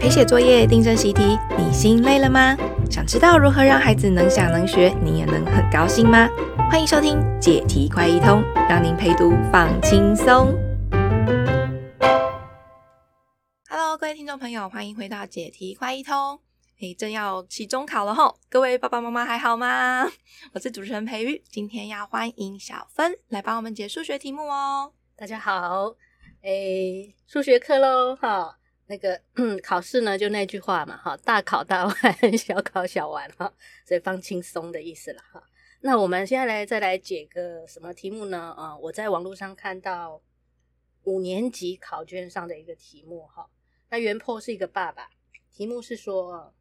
[0.00, 2.56] 陪写作业、订正习题，你心累了吗？
[2.90, 6.28] 想知道如何让孩子能想能学，你也能很高兴吗？
[6.70, 10.54] 欢迎收听解题快一通，让您陪读放轻松。
[13.68, 16.40] Hello，各位听众朋友，欢迎回到解题快一通。
[16.80, 20.06] 诶，正要期中考了吼，各位爸爸妈妈还好吗？
[20.54, 24.92] 我是主持人培育，今天要欢迎小芬来帮我们解数学题目哦。
[25.16, 25.94] 大家好。
[26.42, 29.20] 诶，数学课喽，哈，那个
[29.62, 31.94] 考试呢，就那句话嘛，哈，大考大玩，
[32.36, 33.52] 小考小玩，哈，
[33.86, 35.42] 所以放轻松的意思了，哈。
[35.80, 38.54] 那我们现在来再来解个什么题目呢？
[38.56, 40.22] 啊，我在网络上看到
[41.04, 43.48] 五年级考卷上的一个题目，哈，
[43.90, 45.10] 那原 PO 是一个爸爸，
[45.50, 46.54] 题目是说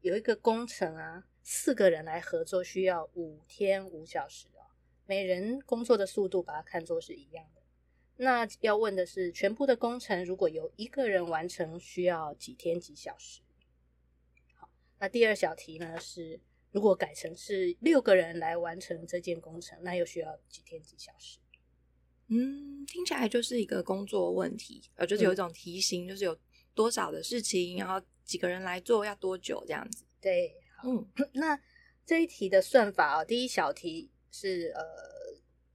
[0.00, 4.66] 有一个工程啊，四个人来合作需要五天五小时哦，
[5.06, 7.44] 每人工作的速度把它看作是一样。
[8.18, 13.42] 那要问的是，全部的工程如果由一个人完成，需要几天几小时？
[14.54, 21.38] 好，那第二小题呢是，如果改成是六个人来完成这件工程，那又需要几天几小时？
[22.28, 26.36] 嗯，听起来就是一个工作问题，呃，就是有一种题型，嗯、就是有
[26.74, 30.04] 多少的事情，然后几个人来做，要多久这样子？
[30.20, 31.60] 对，嗯， 那
[32.06, 34.82] 这一题的算法啊，第一小题是呃，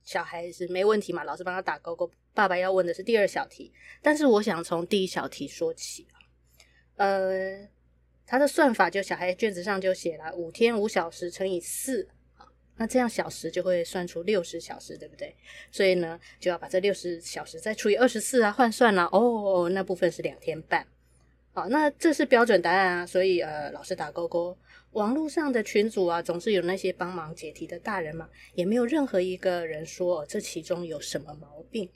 [0.03, 2.11] 小孩是没问题嘛，老师帮他打勾勾。
[2.33, 6.07] 爸爸要问的是第二小题，但是我想从第一小题说起。
[6.95, 7.67] 呃，
[8.25, 12.07] 他的算法就小孩卷子上就写了五天五小时乘以四，
[12.77, 15.35] 那这样小时就会算出六十小时，对不对？
[15.71, 20.85] 所以呢，就要把这六十小时再除以二十四啊，换算了哦，那部分是两天半。
[21.53, 24.57] 好，那这是标准答案啊，所以呃，老师打勾勾。
[24.91, 31.89] 网络上的群组啊，总是有那些帮忙解题的大人嘛，也没有任何一个人说这其中有什么毛病。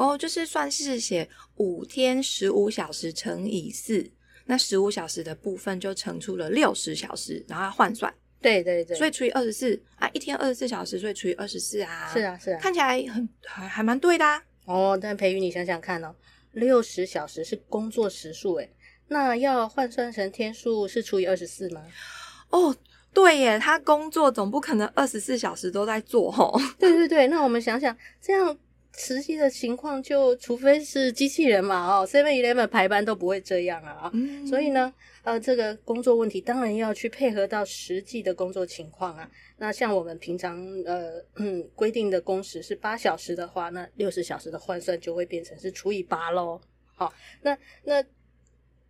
[0.00, 4.10] 哦，就是算是写五天十五小时乘以四，
[4.46, 8.10] 那十五小时的部分就乘出了六十小时，然后要换算。
[8.40, 12.10] 对对对，所以除以二十四啊，一天二十四小时，所以除以二十四啊。
[12.10, 14.42] 是啊是啊，看起来很还还蛮对的啊。
[14.64, 16.14] 哦，但培育你想想看哦，
[16.52, 18.72] 六十小时是工作时数诶，
[19.08, 21.82] 那要换算成天数是除以二十四吗？
[22.48, 22.74] 哦，
[23.12, 26.58] 对耶，他工作总不可能二十四小时都在做 吼。
[26.78, 28.58] 对对对，那我们想想这样。
[29.00, 39.30] 实际的情况就，除非是机器人嘛，哦，Seven Eleven 排班都不会这样啊，嗯、所以呢，呃，这个工作问题当然要去配合到实际的工作情况啊。
[39.56, 46.60] 那像我们平常呃嗯 规定的工时是八小时的话，那六十小时的换算就会变成是除以八喽。
[46.94, 48.04] 好，那那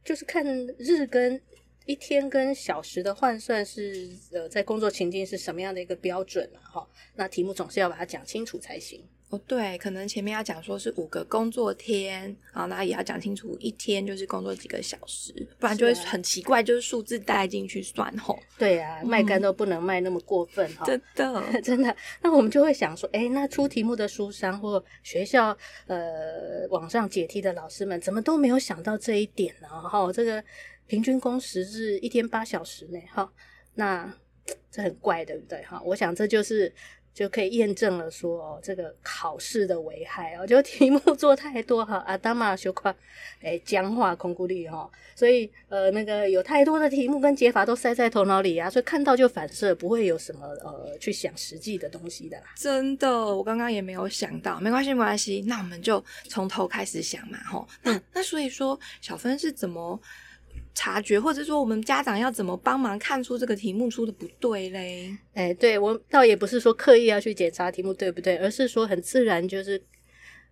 [0.05, 0.45] 就是看
[0.77, 1.41] 日跟
[1.87, 6.59] 一天跟小时的换算是呃在工作情境是什么样的一个标准啊？
[6.69, 9.05] 哈，那题目总是要把它讲清楚才行。
[9.31, 18.37] 哦，对，可能前面要讲说是五个工作天啊，那也要讲清楚一天就是工作几个小时，不然就会很奇怪，就是数字带进去算吼。
[18.59, 20.87] 对啊，卖干都不能卖那么过分哈、嗯。
[20.87, 21.97] 真的， 真的。
[22.21, 29.69] 那我们就会想说，哎，那出题目的书商或学校呃网上解题的老师们，怎么都没有想到这一点呢？
[29.69, 30.43] 哈，这个
[30.89, 33.33] 平均工时是一天八小时呢，哈，
[33.75, 34.13] 那
[34.73, 35.63] 这很怪，对不对？
[35.63, 36.75] 哈，我想这就是。
[37.13, 42.95] 就可以验证了说，哦，这个考试的危害哦，就 题目做太多哈，阿达玛修夸，
[43.43, 52.45] 诶僵化空孤立哈，所以呃，那个有太多的题目跟解法都塞在头脑里啊，所以看到就反射，不会有什么呃去想实际的东西的啦。
[52.57, 60.01] 真的，我刚刚也没有想到，没关系，没关系，那我们就从头开始想嘛，吼，那那所以说，小芬是怎么？
[60.75, 65.17] 察觉，或者说我们家长要怎么帮忙看出这个题目出的不对嘞？
[65.35, 69.83] 哎，对，我倒也不是说刻意要去检查题目对不对，而是说很自然就是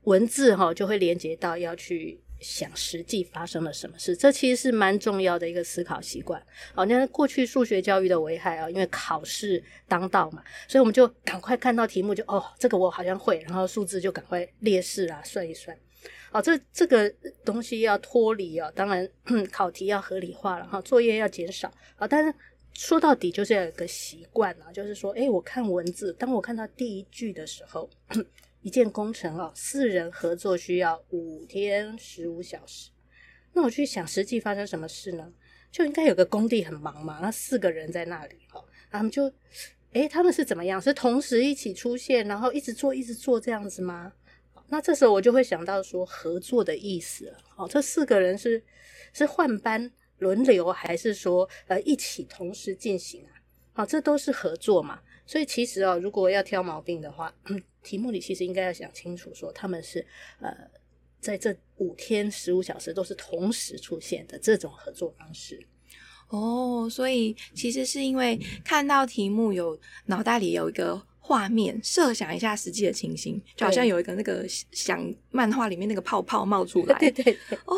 [0.02, 6.40] 文字哈就会连接到要去想实际发生了什么事，这其实是蛮重要的一个思考习惯。
[6.74, 15.76] 好，那过去数学教育的危害啊，因为考试当道嘛，所以我们就赶快看到题目就哦，这个我好像会，然后数字就赶快列式啊算一算。
[16.30, 17.08] 好，这这个
[17.44, 19.08] 东西要脱离啊，当然
[19.50, 22.06] 考题要合理化了哈，作业要减少啊。
[22.06, 22.34] 但是
[22.74, 27.88] 说到底就是要有个习惯啊，就是说，诶，我看文字，当我看到第一句的时候，
[28.60, 32.90] 一件工程啊，四人合作需要五天十五小时，
[33.54, 35.32] 那我去想实际发生什么事呢？
[35.72, 39.32] 就应该有个工地很忙嘛，那四个人在那里哈，他们就，
[39.92, 40.80] 诶，他们是怎么样？
[40.80, 44.12] 是同时一起出现，然后一直做一直做这样子吗？
[44.68, 48.62] 那这时候我就会想到说合作的意思，哦，这四个人是
[49.12, 53.32] 是换班轮流，还是说呃一起同时进行啊？
[53.72, 55.00] 好，这都是合作嘛。
[55.24, 60.04] 所以其实哦，如果要挑毛病的话，嗯， 题目里其实应该要想清楚说他们是
[60.40, 60.50] 呃
[61.20, 65.64] 在这五天十五小时都是同时出现的这种合作方式。
[66.28, 76.96] 哦，所以其实是因为看到题目有脑袋里有一个画面，设想一下实际的情形，就好像有一个那个想漫画里面那个泡泡冒出来。
[77.00, 77.58] 对对对。
[77.66, 77.76] 哦，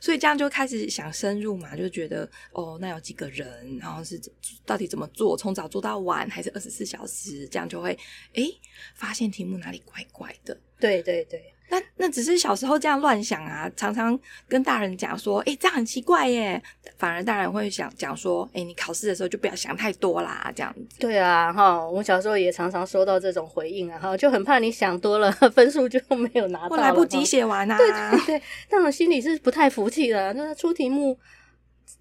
[0.00, 4.20] 所以这样就开始想深入嘛，就觉得哦，那有几个人，然后是
[4.66, 7.46] 到底怎么做，从早做到晚，还是二十四小时？
[7.46, 7.96] 这样就会
[8.32, 8.52] 诶
[8.96, 10.60] 发现题目哪里怪怪的。
[10.80, 11.40] 对对对。
[11.70, 14.18] 那那只是小时候这样乱想啊，常常
[14.48, 16.60] 跟大人讲说，哎、欸，这样很奇怪耶。
[16.98, 20.98] 反而大人会想讲说，哎、欸，你考试的时候就不要想太多啦，这样子。
[20.98, 27.78] 对啊，哈，我小时候也常常收到这种回应啊，哈，就很怕你想多了， 分数就没有拿到，来不及写完啊。
[27.78, 30.32] 对对对，那种心里是不太服气的。
[30.34, 31.18] 那出题目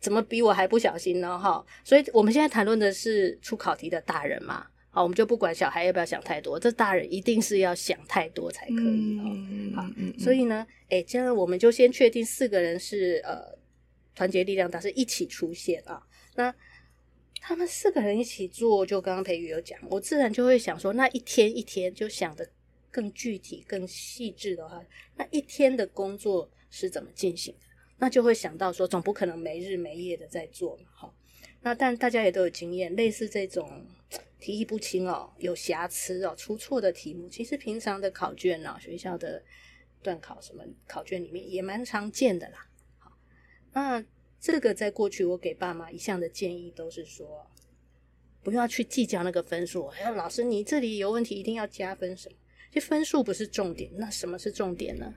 [0.01, 1.37] 怎么比我还不小心呢？
[1.37, 4.65] 哈，所以我们现在谈论的是出考题的大人嘛。
[4.99, 9.23] 好，我们就不管小孩要不要想太多，这大人一定是要想太多才可以哦。
[9.49, 13.57] 嗯、好，嗯、所以呢，哎，这样我们就先确定四个人是呃
[14.13, 16.05] 团结力量但是一起出现啊。
[16.35, 16.53] 那
[17.39, 22.45] 他们四个人一起做，就刚刚培宇有讲，我自然就会想说，那一天一天就想得
[22.91, 24.83] 更具体、更细致的话，
[25.15, 27.61] 那一天的工作是怎么进行的？
[27.99, 30.83] 那就会想到说，总不可能没日没夜的在做嘛。
[30.93, 31.13] 哈，
[31.61, 33.87] 那但大家也都有经验，类似这种。
[34.39, 39.43] 题意不清哦，有瑕疵哦，出错的题目，其实平常的考卷呢、学校的
[40.01, 42.69] 段考什么考卷里面也蛮常见的啦。
[42.97, 43.11] 好，
[43.73, 44.03] 那
[44.39, 47.45] 这个在过去我给爸妈一向的建议都是说，
[48.41, 49.87] 不要去计较那个分数。
[49.87, 52.37] 哎，老师你这里有问题，一定要加分什么？
[52.71, 55.13] 其实分数不是重点，那什么是重点呢？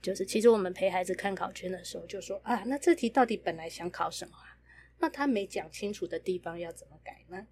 [0.00, 4.58] 就是其实我们陪孩子看考卷的时候，就说啊，那这题到底本来想考什么啊？
[4.98, 7.46] 那他没讲清楚的地方要怎么改呢？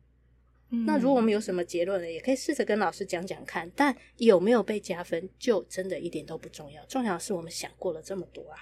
[0.86, 2.10] 那如果我们有什么结论呢？
[2.10, 3.70] 也可以试着跟老师讲讲看。
[3.76, 6.82] 但有没有被加分，就真的一点都不重要。
[6.86, 8.56] 重要的是我们想过了这么多啊。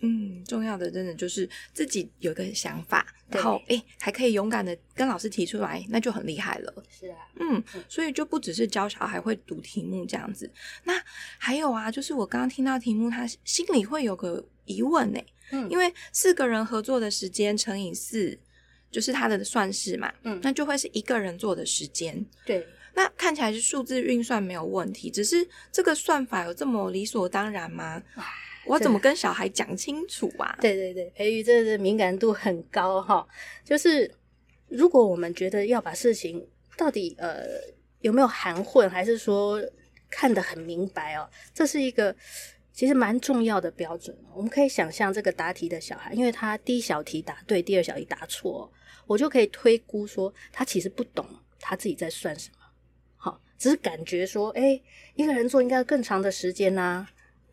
[0.00, 6.84] 嗯，重要的真的就是自己有个想法，然后哎，还可以勇敢的跟老师提出来，那就很厉害了。
[6.90, 10.50] 是啊，嗯，所以就不只是教小孩会读题目这样子。
[10.84, 10.92] 那
[11.38, 15.20] 还有啊，就是我刚刚听到题目，他心里会有个疑问呢。
[15.52, 18.38] 嗯，因为四个人合作的时间乘以四。
[18.92, 22.24] 就是他的算式嘛，嗯，那就会是一个人做的时间。
[22.46, 28.00] 对，那看起来是数字运算没有问题，只是这个算法有这么理所当然吗？
[28.66, 30.56] 我怎么跟小孩讲清楚啊？
[30.60, 33.26] 对对对，培育这个敏感度很高哈。
[33.64, 34.08] 就是
[34.68, 36.46] 如果我们觉得要把事情
[36.76, 37.44] 到底呃
[38.02, 39.60] 有没有含混，还是说
[40.10, 42.14] 看得很明白哦，这是一个
[42.72, 44.16] 其实蛮重要的标准。
[44.32, 48.70] 我们可以想象这个答题的小孩，因为他第一小题答对，第二小题答错。
[49.06, 51.26] 我就可以推估说，他其实不懂
[51.58, 52.56] 他自己在算什么，
[53.16, 54.82] 好，只是感觉说，诶，
[55.14, 57.06] 一个人做应该要更长的时间呐。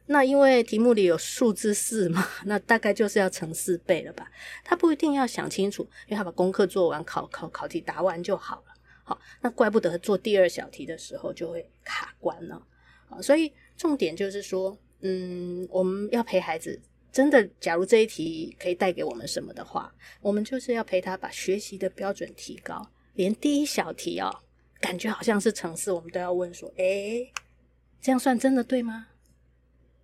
[0.08, 4.32] 那因为题目里有数字四嘛，那大概就是要乘四倍了吧？
[4.64, 8.74] 他不一定要想清楚，因为他把功课做完，考考考题答完就好了。
[9.04, 12.66] 好，那怪不得做第二小题的时候就会卡关了。
[13.08, 16.82] 好，所以重点就是说，嗯，我们要陪孩子。
[17.20, 22.82] 真的，假如这一题可以带给我们什么的话，我们就是要陪他把学习的标准提高。
[23.16, 24.34] 连第一小题哦，
[24.80, 27.30] 感觉好像是程式，我们都要问说：诶，
[28.00, 29.08] 这样算真的对吗？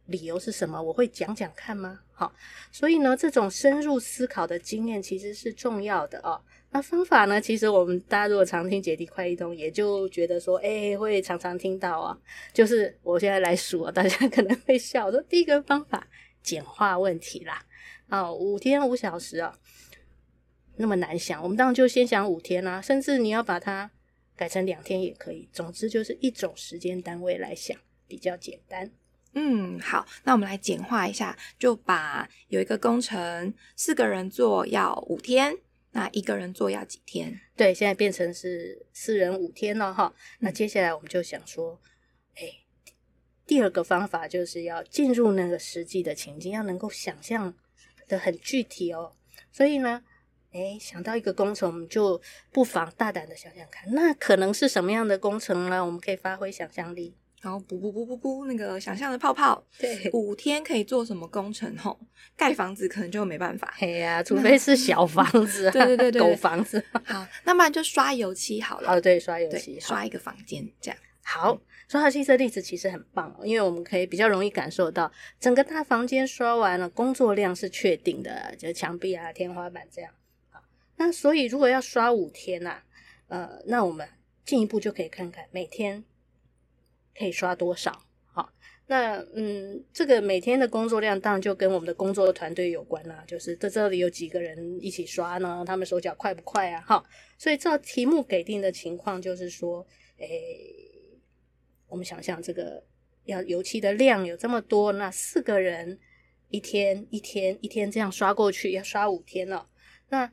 [0.08, 0.84] 理由是什么？
[0.84, 2.02] 我会讲讲看吗？
[2.12, 2.34] 好，
[2.70, 6.42] 所以呢，这种深入思考的经验其实是重要的哦。
[6.72, 7.40] 那方法呢？
[7.40, 12.18] 其实我们大家如果常听解题快易通，也就觉得说，诶，会常常听到啊。
[12.52, 16.06] 就是我现在来数啊，大家可能会笑说，第一个方法。
[16.46, 17.66] 简化问题啦，
[18.10, 19.58] 哦，五天五小时啊，
[20.78, 23.90] 那么难想，我们当然就先想五天啦，甚至你要把它
[24.36, 25.50] 改成两天也可以。
[25.52, 27.76] 总之就是一种时间单位来想，
[28.08, 28.92] 比较简单。
[29.34, 35.58] 嗯，好，那我们来简化一下，就把有一个工程四个人做要五天，
[35.92, 37.42] 那一个人做要几天？
[37.56, 40.14] 对，现在变成是四人五天了哈。
[40.40, 41.95] 那接下来我们就想说，哎。
[43.48, 47.54] 第二个方法就是要进入那个实际的情境，要能够想象
[48.08, 49.14] 的很具体哦。
[49.52, 50.02] 所以呢，
[50.52, 52.20] 诶，想到一个工程，我们就
[52.52, 55.86] 不妨大胆的想想看，那可能是什么样的工程呢？
[55.86, 59.64] 我们可以发挥想象力，然后噗噗噗噗噗，那个想象的泡泡。
[59.78, 61.78] 对，五天可以做什么工程？
[61.78, 62.00] 吼，
[62.36, 63.74] 盖房子可能就没办法。
[63.78, 66.84] 嘿呀、啊，除非是小房子， 对对对对，狗房子。
[67.04, 68.94] 好，那不然就刷油漆好了。
[68.94, 70.98] 哦，对，刷油漆，刷一个房间这样。
[71.24, 71.60] 好。
[71.96, 75.10] 刷油漆的例子其实很棒，因为我们可以比较容易感受到
[75.40, 80.12] 整个大房间刷完了，工作量是确定的，就是墙壁啊、天花板这样。
[80.50, 80.62] 好，
[80.98, 82.82] 那所以如果要刷五天呐，
[83.28, 84.06] 呃，那我们
[84.44, 86.04] 进一步就可以看看每天
[87.18, 88.04] 可以刷多少。
[88.26, 88.52] 好，
[88.88, 93.24] 那嗯，这个每天的工作量当然就跟我们的工作团队有关啦。
[93.26, 95.64] 就是在这里有几个人一起刷呢？
[95.66, 96.82] 他们手脚快不快啊？
[96.86, 97.04] 哈，
[97.38, 99.88] 所以照题目给定的情况，就是说，
[100.18, 100.85] 诶，
[101.96, 102.84] 我们想象这个
[103.24, 105.98] 要油漆的量有这么多，那四个人
[106.50, 109.66] 一天一天一天这样刷过去，要刷五天了。
[110.10, 110.30] 那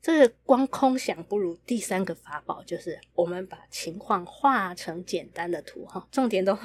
[0.00, 6.58] 这个光空想不如第三个法宝，就是我们把情况画成简单的图哈，重点都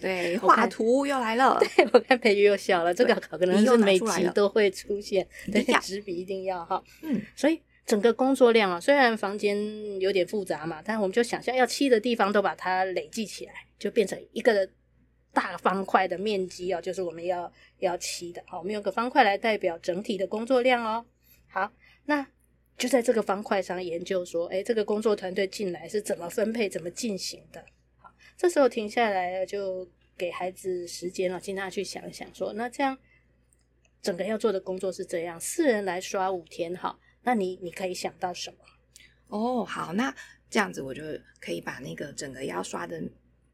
[0.00, 1.56] 对， 画图又来了。
[1.62, 5.24] 对，我看培瑜又笑了，这个可能是每集都会出现。
[5.52, 6.82] 对，纸笔一定要哈。
[7.02, 14.68] 嗯，所以整个工作量啊，虽然房间有点复杂嘛，但我们就想象要漆的地方都把它累计起来，就变成一个
[15.32, 18.42] 大方块的面积哦，就是我们要要漆的。
[18.46, 21.04] 好，我们用个方块来代表整体的工作量哦。
[21.48, 21.72] 好，
[22.06, 22.26] 那。
[22.78, 27.64] 就在这个方块上研究说，哎，这个工作团队进来是怎么分配、怎么进行的？
[27.98, 29.86] 好，这时候停下来了，就
[30.16, 32.98] 给孩子时间了，请他去想一想说，说那这样
[34.00, 38.56] 整个要做的工作是这样，四人来刷五天，好，那你你可以想到什么？
[39.28, 40.14] 哦，好，那
[40.50, 41.02] 这样子我就
[41.40, 43.02] 可以把那个整个要刷的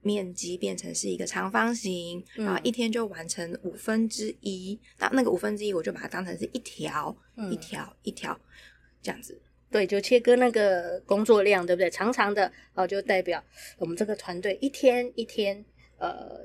[0.03, 8.39] 面积变成是一个长方形，嗯、然后一天就完成五分之一，那那个五分之一我就把它当成是一条、嗯、一条一条。
[9.01, 11.89] 这样子，对，就切割那个工作量，对不对？
[11.89, 13.43] 长长的哦，就代表
[13.79, 15.65] 我们这个团队一天一天，
[15.99, 16.41] 呃，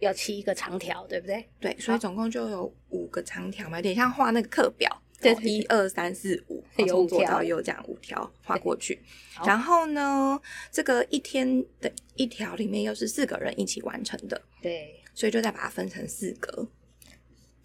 [0.00, 1.48] 要砌一个长条，对不对？
[1.60, 9.00] 对，所以总共就有五个长条嘛，有点像画那个课表，对，一二三四五，从左到右这样五条画过去。
[9.46, 16.66] 然后呢，这个一天的一条里面又是四个人一起完成的，对，所以就再把它分成四格。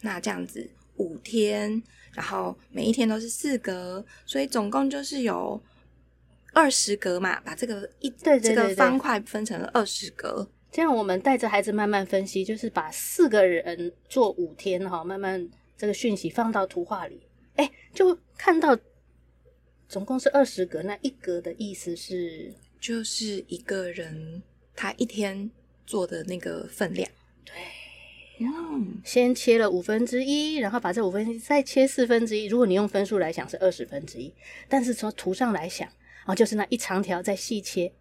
[0.01, 1.81] 那这样子五天。
[2.13, 5.61] 然后每一天都是四格，所以总共就是有
[6.51, 7.39] 二十格嘛。
[7.41, 15.47] 把这个一对，这个方块分成了二十格，这样我们带着孩子慢慢分析，就是把四个人做五天哈，慢慢
[15.77, 17.21] 这个讯息放到图画里，
[17.57, 18.77] 哎，就看到
[19.87, 20.81] 总共是二十格。
[20.81, 24.41] 那一格的意思是，就是一个人
[24.75, 25.51] 他一天
[25.85, 27.07] 做的那个分量，
[27.45, 27.53] 对。
[28.39, 32.45] 嗯，先切了五分之一，然后把这五分之一再切四分之一。
[32.45, 34.31] 如果你用分数来想是二十分之一，
[34.69, 35.91] 但是从图上来想，
[36.27, 37.91] 哦，就是那一长条再细切，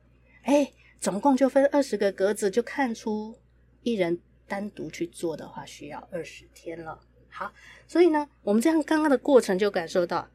[0.42, 0.70] 哎，
[1.00, 3.34] 总共就分二十个格子，就看出
[3.82, 7.00] 一人单独去做的话需要二十天了。
[7.36, 7.52] 好，
[7.86, 10.26] 所以呢，我们这样刚刚的过程就感受到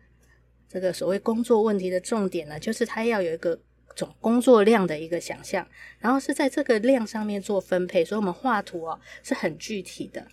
[0.70, 3.60] 这个所谓工作问题的重点呢，就是它要有一个。
[3.94, 5.68] 总工作量的一个想象，
[6.00, 10.26] 然后是在这个量上面做分配，所以我们画图哦是很具体的，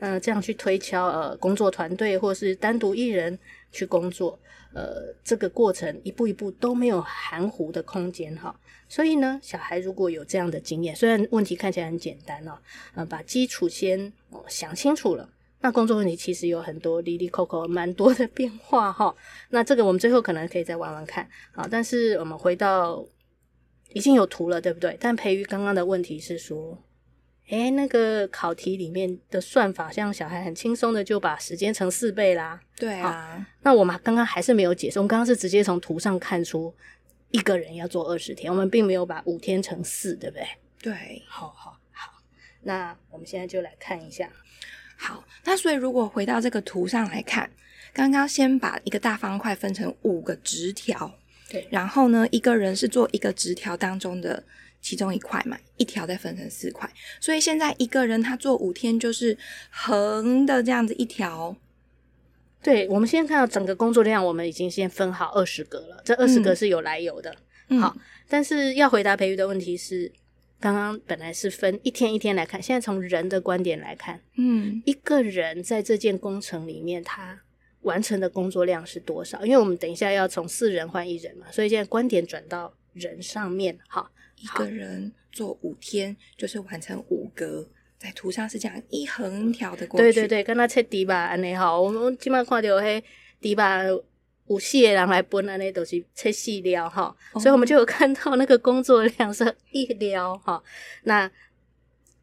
[0.00, 3.36] 嗯、这样去推敲呃工作团队或是单独一人
[3.72, 4.38] 去工作，
[4.74, 8.54] 呃，这个过程一步一步都没有含糊的空间哈。
[8.86, 12.58] 所以呢，小孩如果有这样的经验，虽然问题看起来很简单哦，
[12.94, 14.12] 呃，把基础先、
[14.46, 15.26] 想清楚了。
[15.66, 19.12] 那工作问题其实有很多，哩哩扣扣蛮多的变化哈。
[19.48, 21.66] 那这个我们最后可能可以再玩玩看啊。
[21.68, 23.04] 但是我们回到
[23.92, 24.96] 已经有图了，对不对？
[25.00, 26.80] 但培育刚刚的问题是说，
[27.48, 32.60] 诶，那个考题里面的算法，像小孩很轻松的就把时间乘四倍啦。
[32.76, 33.44] 对啊。
[33.62, 36.72] 那我们刚刚还是没有解释，我们刚刚是直接从图上看出
[37.32, 40.46] 一个人要做二十天，我们并没有把五天乘四，对不对？
[40.80, 41.24] 对。
[41.26, 42.22] 好好好。
[42.62, 44.30] 那我们现在就来看一下。
[44.96, 47.50] 好，那所以如果回到这个图上来看，
[47.92, 51.18] 刚刚先把一个大方块分成五个直条，
[51.50, 54.42] 对，然后呢，一个人是做一个直条当中的
[54.80, 59.36] 其中一块嘛，一条再分成四块，所以现在一个人他做五天就是
[59.70, 61.54] 横的这样子一条。
[62.62, 67.36] 对，我们先看到整个工作量，我们已经先分好二十格了，这二十格是有来由的。
[67.68, 67.96] 嗯、好，
[68.28, 70.10] 但是要回答培育的问题是。
[70.58, 77.38] 刚刚本来是分一天一天来看，现在从人的观点来看，嗯，一个人在这件工程里面，他
[77.82, 79.44] 完成的工作量是多少？
[79.44, 83.78] 因为我们等一下要从四人换一人嘛，所以现在观点转到人上面。
[83.86, 90.04] 好，一个人做五天就是完成五格，在图上是这样一横条的过去。
[90.04, 93.04] 对对对，跟他切底吧，安尼好，我们基本上看到嘿
[93.40, 93.82] 底吧。
[94.46, 100.62] 五四个人来分，安尼都是切四料哈，所以我们就有看到那个工作量是一料哈。
[101.04, 101.30] 那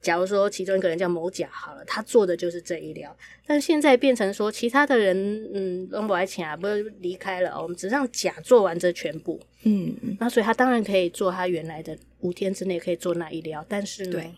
[0.02, 3.16] 假如说其中一个人叫某甲好了，他做的就是这一料，
[3.46, 6.68] 但现在变成说其他的人嗯都不爱请啊，不
[7.00, 14.34] 离开了，我们只让甲做完这全部，嗯，那所以他当然可以做他原来的五天之内可以做那一料，但是呢，对，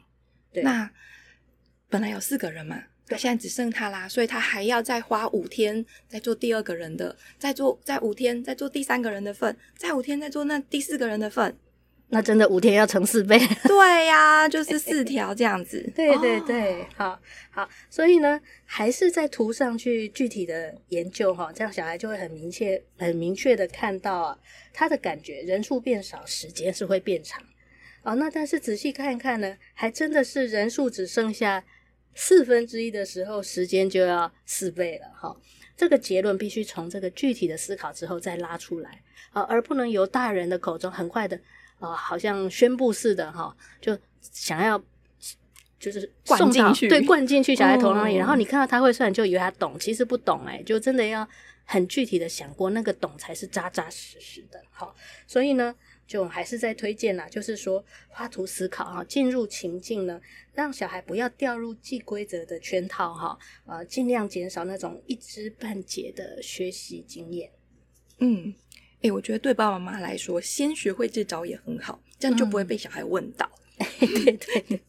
[0.53, 0.89] 对，那
[1.89, 2.83] 本来有四个人嘛。
[3.07, 11.57] 对，现在只剩他啦，所以他还要再花五天再做第二个人的，再做再五天再做第三个人的份，再五天再做那第四个人的份。
[12.09, 13.35] 那真的五天要乘四倍。
[13.67, 15.91] 对呀、啊，就是四条这样子。
[15.95, 17.19] 对对对，哦、好
[17.49, 24.37] 好，所以呢，还是在图上去具体的研究哈，这样小孩就会很明确、很明确的看到啊，
[24.71, 27.41] 他的感觉人数变少，时间是会变长。
[28.03, 31.63] 哦，那但是仔细看一看呢，还真的是人数只剩下
[32.15, 35.35] 四分之一的时候，时间就要四倍了哈。
[35.77, 41.37] 这个结论必须从这个具体的思考之后再拉出来啊，而不能由大人的口中很快的
[41.79, 44.81] 啊，好像宣布似的哈，就想要
[45.77, 51.27] 就是灌进去，对，灌进去小孩头脑里，嗯、然后你看到他会算，就以为他懂，其实不懂哎，就真的要
[51.65, 54.59] 很具体的想过，那个懂才是扎扎实实的。
[54.71, 54.95] 好，
[55.27, 55.75] 所以呢。
[56.07, 60.21] 就还是在推荐啦，就是说画图思考哈，进入情境呢，
[60.53, 67.49] 让小孩不要掉入既规则的圈套哈，呃，尽量减少那种一知半解的学习经验。
[68.19, 68.53] 嗯，
[68.97, 73.49] 哎、欸，我觉得对爸爸妈妈来说，先学会这招也很好，这样就不会被小孩问到。
[73.77, 74.81] 嗯、对对对。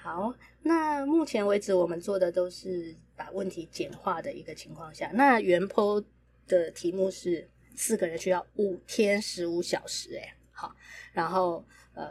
[0.00, 6.04] 好，那目前为止我们做的都是把问题简化的一个情况下，那原 po
[6.46, 7.48] 的题目是。
[7.76, 10.74] 四个人需要五天十五小时，诶，好，
[11.12, 11.64] 然后
[11.94, 12.10] 呃，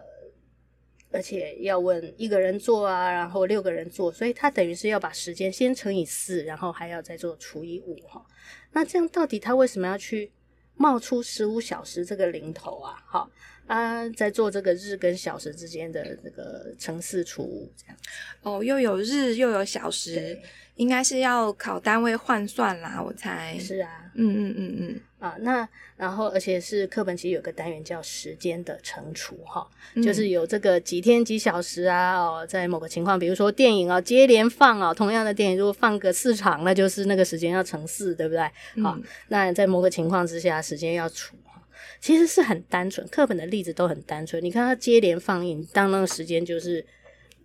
[1.12, 8.25] 而且要问一个人做啊，然后六个人做，所以他等于是要把时间先乘以四，然后还要再做除以五哈。
[8.72, 10.32] 那这样到底他为什么要去
[10.75, 13.03] 冒出十五小时这个零头啊？
[13.06, 13.30] 哈
[13.72, 17.98] 啊，在做这个日跟小时之间的这个乘四除五这样。
[18.42, 20.38] 哦，又有日又有小时，
[20.75, 23.58] 应该是要考单位换算啦，我猜。
[23.58, 25.01] 是啊，嗯嗯嗯嗯。
[25.20, 38.42] 啊，那然后而且是课本其实有个单元叫时间的乘除哈，嗯、就是有这个几天几小时啊哦，在某个情况，比如说电影啊接连放啊，同样的电影如果放个四场，那就是那个时间要乘四，对不对？
[38.84, 41.40] 好、嗯，那在某个情况之下，时间要除哈，
[42.00, 44.44] 其实是很单纯，课本的例子都很单纯。
[44.44, 46.86] 你看它接连放映，当那个时间就是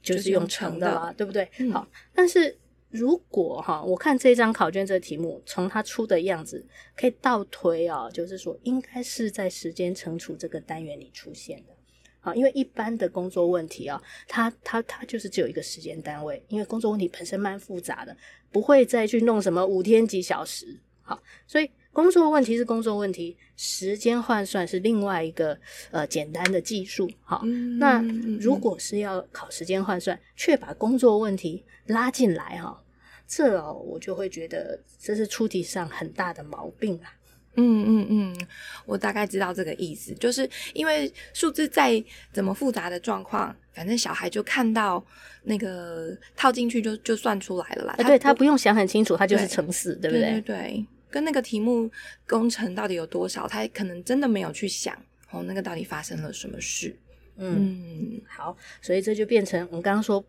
[0.02, 1.48] 就是用乘的啦，对不对？
[1.58, 2.58] 嗯、好，但是。
[2.88, 6.64] 如果哈，我看这张考卷这个题目，从它出的样子
[6.96, 11.74] 可以倒推啊，就是说应该是在时间乘除这个单元里出现的
[12.20, 18.16] 啊，因为一般的工作问题啊，它它它就是只有一个时间单位，因为工作问题本身蛮复杂的，
[18.50, 25.58] 不会再去弄什么五天几小时，好，所以工作问题是工作问题，时间换算是另外一个
[25.90, 27.42] 呃简单的技术，好，
[27.78, 28.02] 那
[28.38, 32.78] 如果是要考时间换算，却把工作问题拉进来哈。
[33.26, 37.08] 这哦，我就会觉得这是出题上很大的毛病啊。
[37.54, 38.46] 嗯嗯嗯，
[38.84, 45.02] 我大概知道这个意思，就是因为数字再怎么复杂的状况，反正小孩就看到
[45.44, 47.94] 那个套进去就就算出来了啦。
[47.96, 50.20] 他对他不用想很清楚，他就是乘四，对，对不对？
[50.20, 51.90] 对对对，跟那个题目
[52.26, 54.96] 工程到底有多少，他可能真的没有去想
[55.30, 56.96] 哦，那个到底发生了什么事。
[57.36, 60.24] 嗯，嗯好，所以这就变成我们刚刚说，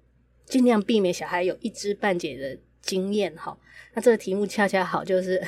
[0.45, 2.59] 尽量避免小孩有一知半解的。
[2.79, 3.57] 经验哈，
[3.95, 5.43] 那这个题目恰恰好，就是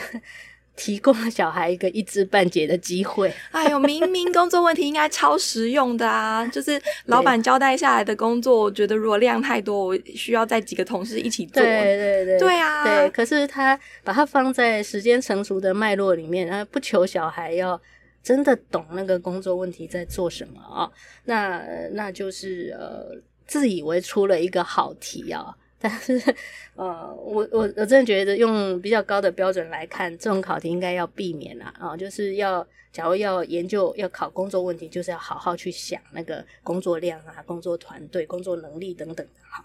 [0.79, 3.31] 提供了小孩一个一知半解的机会。
[3.51, 6.47] 哎呦，明明工作问题应该超实用的啊！
[6.47, 11.61] 就是老板交代下来的工作，我觉得如果量太多，我需要再几个同事一起做。
[11.61, 13.09] 对对对，对啊，对。
[13.09, 17.79] 可是他把它放在时间成熟的脉络里面，然后不求小孩要
[18.23, 20.89] 真的懂那个工作问题在做什么啊，
[21.25, 21.61] 那
[21.91, 25.53] 那就是呃，自以为出了一个好题啊。
[25.79, 26.21] 但是，
[26.75, 39.63] 呃，我我我真的觉得用比较高的标准来看，这种考题应该要避免啦啊，就是要假如要研究要考工作问题，就是要好好去想那个工作量啊、工作团队、工作能力等等的哈。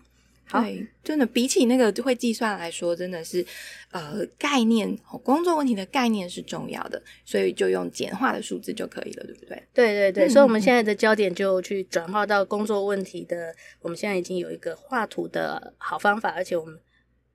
[0.50, 3.44] 对，真的比起那个会计算来说，真的是，
[3.90, 9.62] 呃，概念工作问题的概念是重要的，所以就用简化的数字就可以了，对不对？
[9.72, 16.78] 对对对，嗯、所以我们现在的焦点就去转化到工作问题的，我们现在已经有一个画图的好方法，而且我们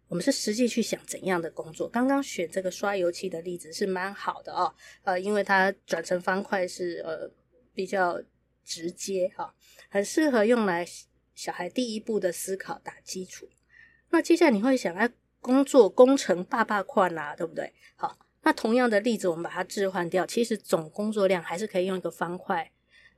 [0.07, 1.89] 我们是实际去想怎样的工作。
[1.89, 4.71] 刚刚选这个刷油漆的例子是蛮好的哦，
[5.03, 7.29] 呃，因为它转成方块是呃
[7.73, 8.21] 比较
[8.63, 9.49] 直接哈、哦，
[9.89, 10.85] 很适合用来。
[11.39, 13.47] 小孩第一步的思考打基础，
[14.09, 17.73] 那接下来你会想，哎，工作工程爸爸宽啊，对不对？
[17.95, 22.69] 好，那同样的例子，我们把它置换掉，其实总工作量还是可以用一个方块，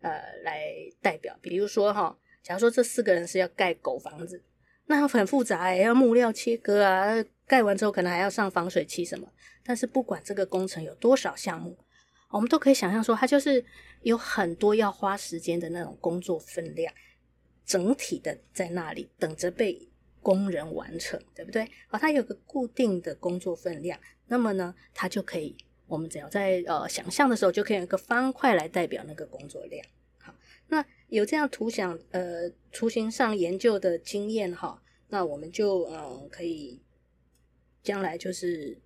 [0.01, 0.11] 呃，
[0.43, 0.61] 来
[1.01, 1.35] 代表。
[1.41, 4.43] 比如说哈，假如说这四个人是要盖狗房子，
[4.85, 9.27] 那很复杂哎，要木料切割啊，盖完之后可能还要上防水漆什么。
[9.63, 11.75] 但是不管这个工程有多少项目，
[12.29, 13.65] 我们都可以想象说，它就是
[14.03, 16.93] 有很多要花时间的那种工作分量。
[17.65, 19.87] 整体的在那里等着被
[20.21, 21.67] 工人完成，对不对？
[21.87, 25.55] 好，它有个固定的工作分量，那么呢，它就可以，
[25.87, 29.83] 我们只要在呃想象的时候，就可以有一个方块来代表那个工作量。
[30.19, 30.35] 好，
[30.67, 36.79] 那有这样图想呃图形上研究的经验哈，那我们就呃可以
[37.81, 38.77] 将来就是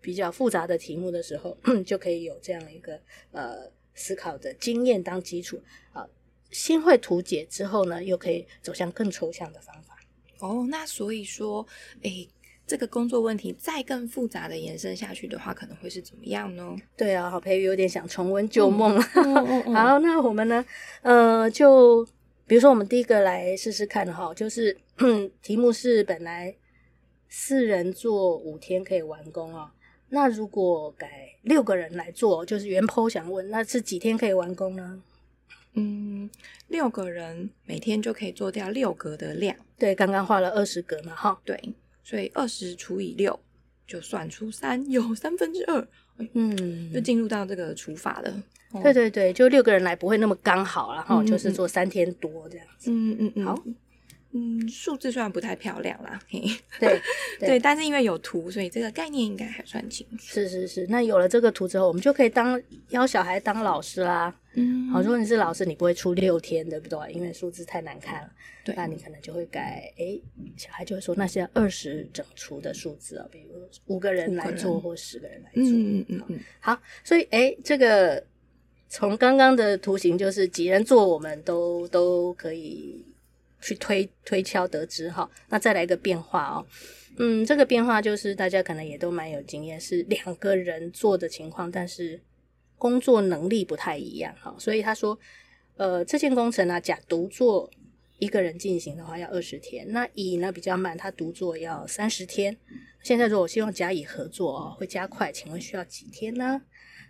[0.00, 2.98] 比较复杂的题目的时候， 就可以有这样一个
[3.32, 5.60] 呃思考的经验当基础
[5.92, 6.08] 啊。
[6.50, 9.96] 先会图解之后呢，又可以走向更抽象的方法。
[10.40, 11.66] 哦，那所以说，
[12.02, 12.28] 诶。
[12.66, 16.76] 这个工作问题再更复杂的延伸下去的话，可能会是怎么样呢？
[16.98, 19.00] 对啊，好，培瑜有点想重温旧梦了。
[19.14, 20.62] 嗯嗯嗯、 好，那我们呢？
[21.00, 22.06] 呃，就
[22.46, 24.76] 比如说，我们第一个来试试看哈，就是
[25.40, 26.54] 题目是本来
[27.30, 29.70] 四人做五天可以完工哦，
[30.10, 31.10] 那如果改
[31.44, 35.02] 六个人来做，就是原 po 想问，那是几天可以完工呢？
[35.78, 36.28] 嗯，
[36.68, 39.56] 六个人每天就可以做掉六格的量。
[39.78, 41.58] 对，刚刚画了二十格嘛，哈，对。
[42.02, 43.38] 所以二十除以六，
[43.86, 45.88] 就算出三，有三分之二，
[46.32, 48.42] 嗯，就进入到这个除法了。
[48.82, 52.90] 对对对，就六个人来不会那么刚好，然后就是做三天多这样子。
[52.90, 53.62] 嗯嗯嗯，好。
[54.32, 56.42] 嗯，数字虽然不太漂亮啦，嘿，
[56.78, 57.00] 对
[57.40, 60.18] 对，对，但是因为有图，所以这个概念应该还算清楚。
[60.18, 62.60] 是是是，那有了这个图之后，我们就可以当
[62.90, 64.34] 邀小孩当老师啦。
[64.52, 67.12] 嗯，好，如果你是老师，你不会出六天，对不对？
[67.12, 68.30] 因为数字太难看了。
[68.64, 70.20] 对，那你可能就会改，哎，
[70.58, 75.62] 小孩就会说那些二十整除的数字啊，比如五个人来做或十个人来做。
[75.64, 78.22] 嗯嗯嗯，好，所以哎，这个
[78.90, 83.02] 从刚刚的图形就是几人做，我们都都可以。
[83.60, 86.66] 去推推敲得知哈，那再来一个变化哦，
[87.16, 92.20] 嗯，这个变化就是大家可能也都蛮有经验，是两个人做的情况，但是
[92.76, 95.18] 工作能力不太一样哈，所以他说，
[95.76, 97.70] 呃，这件工程啊，甲独做
[98.18, 102.56] 一个人进行的话要二十天，那乙呢比较慢，他独做要三十天。
[103.02, 106.60] 现在如果我希望甲乙合作哦，会加快，请问需要几天呢？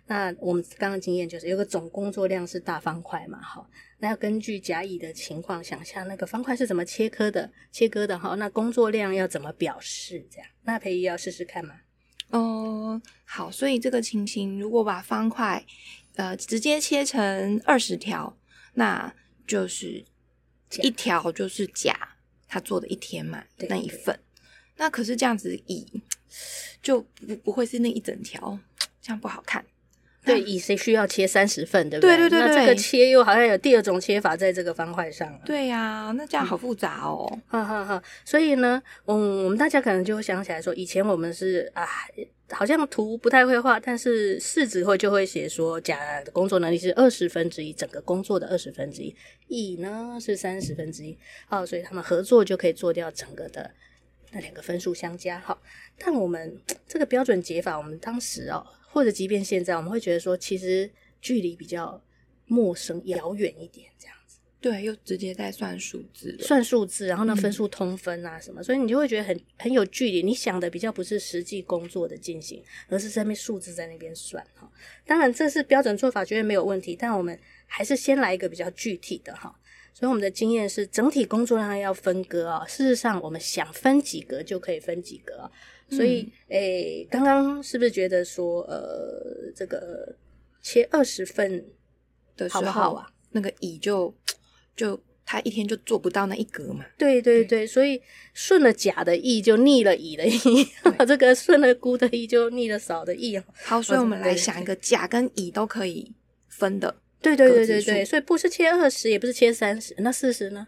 [0.09, 3.69] 那我们刚刚经验就是有个总工作量是大方块嘛，好，
[3.99, 10.27] 那要根据甲乙的情况想象那个方块是怎么切割的，切割的哈，那工作量要怎么表示？
[10.31, 11.75] 这样，那培瑜要试试看吗？
[12.31, 15.63] 哦、呃，好，所以这个情形如果把方块
[16.15, 18.35] 呃直接切成二十条，
[18.73, 19.13] 那
[19.45, 20.03] 就是
[20.81, 22.17] 一条就是甲
[22.47, 24.19] 他做的一天嘛，那一份，
[24.77, 26.01] 那可是这样子乙
[26.81, 28.57] 就不不会是那一整条，
[28.99, 29.63] 这样不好看。
[30.29, 32.17] 对，乙谁需要切三十份，对不对？
[32.17, 35.39] 对对对，那这个切又好像有第二种切法在这个方块上。
[35.45, 37.39] 对呀、啊，那这样好复杂哦。
[37.47, 38.01] 哈哈哈。
[38.23, 41.87] 所以呢，嗯，我们大家可能就会想起来说，以前我们是啊，
[42.51, 49.15] 好像图不太会画，但是式子会就会写说，甲的工作能力是二十分之一，整个工作的二十分之一，
[49.47, 51.17] 乙呢是三十分之一。
[51.47, 53.69] 好，所以他们合作就可以做掉整个的
[54.31, 55.39] 那两个分数相加。
[55.39, 55.61] 好，
[55.97, 58.65] 但我们这个标准解法，我们当时哦。
[58.91, 60.89] 或者即便现在，我们会觉得说，其实
[61.21, 62.01] 距离比较
[62.45, 64.39] 陌生、遥远一点，这样子。
[64.61, 70.21] 对，又直接在算数字，算数字，然后呢，分数通分啊什么，嗯、所以你就会觉得很很有距离。
[70.21, 74.69] 你想的比较不是实际工作的进行，而是上面数字在那边算哈。
[75.05, 76.93] 当然，这是标准做法，绝对没有问题。
[76.93, 79.55] 但我们还是先来一个比较具体的哈。
[79.93, 82.65] 所以我们的经验是，整体工作量要分割啊。
[82.65, 85.49] 事实上，我们想分几格就可以分几格。
[85.89, 90.15] 所以，诶、嗯欸，刚刚是不是觉得说，呃，这个
[90.61, 91.65] 切二十份
[92.37, 93.11] 的时候，好不好啊？
[93.31, 94.13] 那个乙就
[94.75, 96.85] 就他一天就做不到那一格嘛？
[96.97, 98.01] 对对对，所以
[98.33, 100.67] 顺了甲的意就逆了乙的意，
[101.07, 103.39] 这个顺了孤的意就逆了嫂的意。
[103.63, 106.11] 好，所以我们来想一个甲跟乙都可以
[106.47, 106.95] 分的。
[107.21, 110.67] 对对对对对，所以不是切二十，也不是切三十，那四十呢？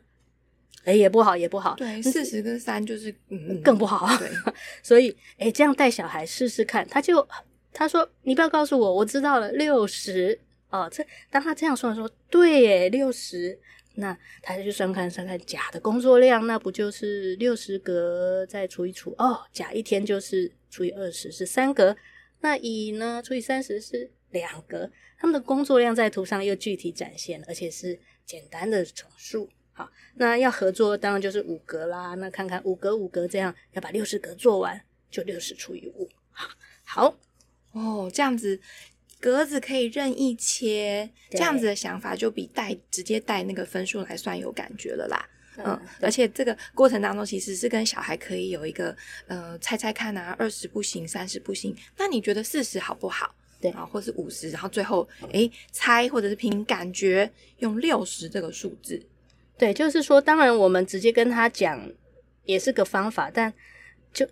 [0.83, 1.75] 哎，也不好，也不好。
[1.75, 4.17] 对，四十跟三就是嗯更不好。
[4.17, 4.29] 对，
[4.81, 7.27] 所以哎，这样带小孩试试看，他就
[7.71, 10.39] 他说你不要告诉我，我知道了六十
[10.69, 10.89] 哦。
[10.91, 13.57] 这当他这样说的时候，对，哎，六十，
[13.95, 19.39] 那他就算看算看甲的工作量，那不就是六十格再除一除哦？
[19.53, 21.95] 甲一天就是除以二十是三格，
[22.39, 24.89] 那乙呢除以三十是两格，
[25.19, 29.49] 他们的工作量在图上又具体展现，而且是简单的总数。
[29.81, 32.13] 好，那要合作当然就是五格啦。
[32.15, 36.07] 那看看五格五格这样，要把六十格做完，就六十除以五。
[36.83, 37.17] 好，
[37.71, 38.59] 哦，这样子
[39.19, 45.29] 格子可以任意切，这样子的想法就比带直接带那个分数来算有感觉了啦。
[45.57, 48.95] 嗯，嗯，而且这个过程当中其实是跟小孩可以有一个
[49.27, 53.33] 呃猜猜看啊，二十不行，三十不行，那你觉得四十好不好？
[53.59, 58.99] 对啊，或是五十，然后最后诶猜或者是凭感觉用六十这个数字。
[59.61, 61.87] 对，就是说，当然我们直接跟他讲
[62.45, 63.53] 也是个方法，但
[64.11, 64.27] 就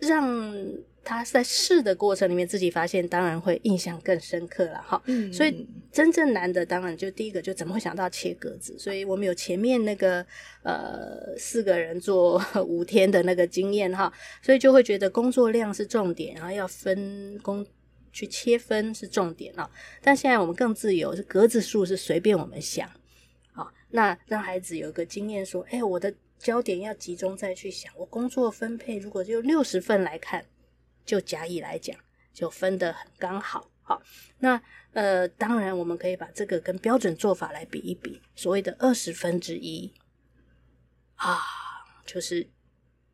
[0.00, 0.66] 让
[1.04, 5.00] 他在试的过程里面自己发现，当然会印象更深刻了哈。
[5.06, 8.76] 嗯，所以真正难的当然就第一个就怎么会想到切格子？
[8.76, 10.26] 所以我们有前面那个
[10.64, 17.64] 呃四个人做五天的那个经验哈，所以就会觉得工作量是重点，然后要分工
[18.12, 19.70] 去切分是重点啊。
[20.02, 22.97] 但现在我们更自由，是格子数是随便我们想啊。
[23.90, 30.44] 那让孩子有一个经验说，哎，我的焦点要集中再去想，我工作分配如果就六十份来看。
[31.06, 31.96] 就甲乙来讲，
[32.34, 33.70] 就分得很刚好。
[33.80, 34.02] 好，
[34.40, 34.60] 那
[34.92, 38.20] 呃，当然我们可以把这个跟标准做法来比一比。
[38.36, 39.90] 所谓的二十分之一
[41.14, 41.38] 啊，
[42.04, 42.46] 就是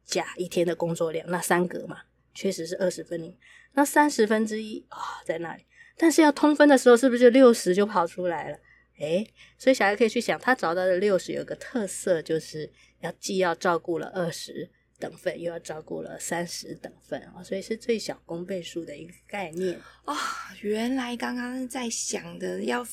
[0.04, 1.98] 甲一天的工作量，那三格嘛，
[2.34, 3.32] 确实是二十分之。
[3.74, 5.64] 那三十分之一啊，在那里？
[5.96, 8.58] 但是要通分的时候，是不是就六十就跑出来了？
[8.98, 9.28] 诶，
[9.58, 14.70] 所以小孩可以去想，他找到的六十有个特色，就是要既要照顾了二十。
[14.96, 20.16] 等份又要照顾了三十等份啊，所以是最小公倍数的一个概念啊、哦。
[20.62, 22.86] 原来刚刚在想的要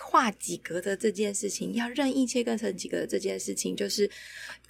[0.00, 4.10] 画几格的这件事情，要任意切割成几格的这件事情，就是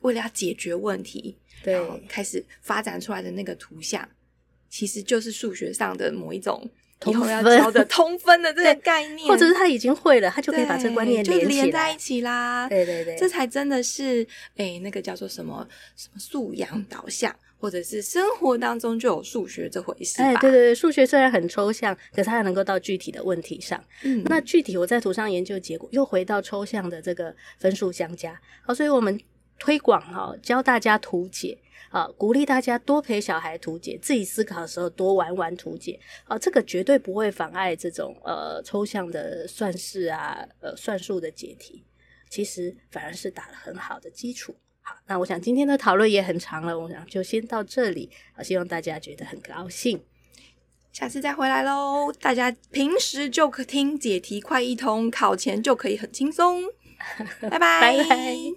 [0.01, 4.07] 为了要解决问题，对，然后开始发展出来的那个图像，
[4.69, 6.69] 其实就是数学上的某一种。
[7.07, 12.69] 以后要教的 通分的这个概念，或者是他已经会了，他就可以把这个观念连连在一起啦。
[12.69, 20.25] 对对对，这才真的是诶、欸，那个叫做什么什么素养导向，或者是生活当中就有数学这回事吧。
[20.25, 23.83] 哎，对对对，数学虽然很抽象，可是它还能够到具体的问题上。
[24.03, 28.39] 嗯，那具体我在图上研究结果又回到抽象的这个分数相加。
[28.65, 29.19] 好，所以我们
[29.63, 31.57] 推广哈，教大家图解。
[31.91, 36.01] 啊，鼓励大家多陪小孩图解，自己思考的时候多玩玩图解。
[36.25, 41.85] 啊，这个绝对不会妨碍这种呃抽象的算式啊，呃算术的解题。
[42.29, 44.57] 其实反而是打了很好的基础。
[44.81, 48.11] 好，那我想今天的讨论也很长了，我想就先到这里。
[48.35, 50.03] 好，希望大家觉得很高兴，
[50.93, 52.11] 下次再回来喽。
[52.21, 56.65] 大家平时就可听解题快一通，考前就可以很轻松。
[57.43, 57.59] 拜拜。
[57.59, 58.55] 拜拜。